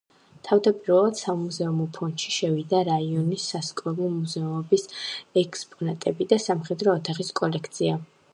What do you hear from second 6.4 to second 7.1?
სამხედრო